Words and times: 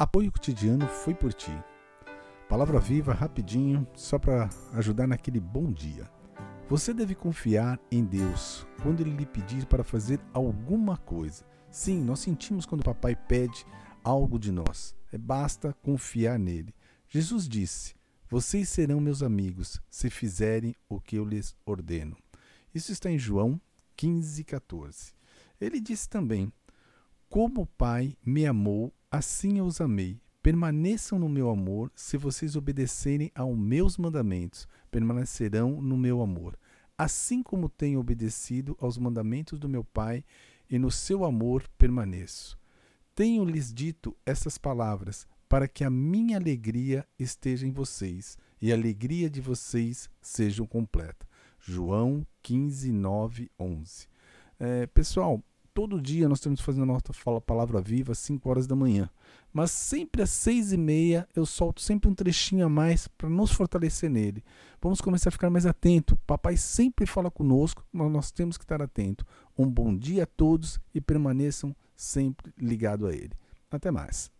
Apoio 0.00 0.32
cotidiano 0.32 0.88
foi 0.88 1.12
por 1.12 1.30
ti. 1.30 1.52
Palavra 2.48 2.80
viva, 2.80 3.12
rapidinho, 3.12 3.86
só 3.94 4.18
para 4.18 4.48
ajudar 4.72 5.06
naquele 5.06 5.38
bom 5.38 5.70
dia. 5.70 6.10
Você 6.70 6.94
deve 6.94 7.14
confiar 7.14 7.78
em 7.92 8.02
Deus 8.02 8.66
quando 8.82 9.02
Ele 9.02 9.14
lhe 9.14 9.26
pedir 9.26 9.66
para 9.66 9.84
fazer 9.84 10.18
alguma 10.32 10.96
coisa. 10.96 11.44
Sim, 11.70 12.02
nós 12.02 12.20
sentimos 12.20 12.64
quando 12.64 12.80
o 12.80 12.84
papai 12.84 13.14
pede 13.14 13.66
algo 14.02 14.38
de 14.38 14.50
nós. 14.50 14.96
É 15.12 15.18
basta 15.18 15.74
confiar 15.82 16.38
nele. 16.38 16.74
Jesus 17.06 17.46
disse: 17.46 17.94
Vocês 18.26 18.70
serão 18.70 19.02
meus 19.02 19.22
amigos 19.22 19.82
se 19.90 20.08
fizerem 20.08 20.74
o 20.88 20.98
que 20.98 21.16
eu 21.16 21.26
lhes 21.26 21.54
ordeno. 21.66 22.16
Isso 22.74 22.90
está 22.90 23.10
em 23.10 23.18
João 23.18 23.60
15, 23.98 24.44
14. 24.44 25.12
Ele 25.60 25.78
disse 25.78 26.08
também: 26.08 26.50
Como 27.28 27.60
o 27.60 27.66
Pai 27.66 28.16
me 28.24 28.46
amou, 28.46 28.90
Assim 29.10 29.58
eu 29.58 29.64
os 29.64 29.80
amei. 29.80 30.20
Permaneçam 30.40 31.18
no 31.18 31.28
meu 31.28 31.50
amor, 31.50 31.90
se 31.96 32.16
vocês 32.16 32.54
obedecerem 32.54 33.30
aos 33.34 33.58
meus 33.58 33.98
mandamentos, 33.98 34.68
permanecerão 34.88 35.82
no 35.82 35.96
meu 35.96 36.22
amor. 36.22 36.56
Assim 36.96 37.42
como 37.42 37.68
tenho 37.68 37.98
obedecido 37.98 38.76
aos 38.80 38.96
mandamentos 38.96 39.58
do 39.58 39.68
meu 39.68 39.82
Pai, 39.82 40.24
e 40.70 40.78
no 40.78 40.92
seu 40.92 41.24
amor 41.24 41.68
permaneço. 41.76 42.56
Tenho-lhes 43.12 43.74
dito 43.74 44.16
essas 44.24 44.56
palavras, 44.56 45.26
para 45.48 45.66
que 45.66 45.82
a 45.82 45.90
minha 45.90 46.36
alegria 46.36 47.04
esteja 47.18 47.66
em 47.66 47.72
vocês, 47.72 48.38
e 48.62 48.70
a 48.70 48.76
alegria 48.76 49.28
de 49.28 49.40
vocês 49.40 50.08
seja 50.22 50.64
completa. 50.64 51.26
João 51.58 52.24
15, 52.42 52.92
9, 52.92 53.50
11. 53.58 54.06
É, 54.60 54.86
pessoal, 54.86 55.42
todo 55.74 56.00
dia 56.00 56.28
nós 56.28 56.40
temos 56.40 56.60
que 56.60 56.66
fazer 56.66 56.82
a 56.82 56.86
nossa 56.86 57.12
palavra 57.46 57.80
viva 57.80 58.12
às 58.12 58.18
5 58.18 58.48
horas 58.48 58.66
da 58.66 58.76
manhã. 58.76 59.08
Mas 59.52 59.70
sempre 59.70 60.22
às 60.22 60.30
6 60.30 60.72
e 60.72 60.76
meia 60.76 61.28
eu 61.34 61.44
solto 61.44 61.80
sempre 61.80 62.08
um 62.08 62.14
trechinho 62.14 62.66
a 62.66 62.68
mais 62.68 63.08
para 63.08 63.28
nos 63.28 63.50
fortalecer 63.50 64.10
nele. 64.10 64.44
Vamos 64.80 65.00
começar 65.00 65.28
a 65.28 65.32
ficar 65.32 65.50
mais 65.50 65.66
atento. 65.66 66.16
Papai 66.26 66.56
sempre 66.56 67.06
fala 67.06 67.30
conosco, 67.30 67.84
mas 67.92 68.10
nós 68.10 68.30
temos 68.30 68.56
que 68.56 68.64
estar 68.64 68.80
atento. 68.80 69.24
Um 69.58 69.68
bom 69.68 69.96
dia 69.96 70.24
a 70.24 70.26
todos 70.26 70.78
e 70.94 71.00
permaneçam 71.00 71.74
sempre 71.96 72.52
ligados 72.58 73.08
a 73.08 73.12
ele. 73.12 73.32
Até 73.70 73.90
mais. 73.90 74.30